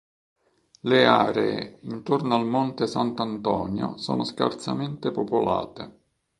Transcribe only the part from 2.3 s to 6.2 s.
al Monte Sant'Antonio sono scarsamente popolate.